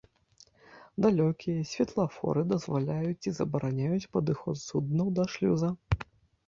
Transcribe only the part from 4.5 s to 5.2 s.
суднаў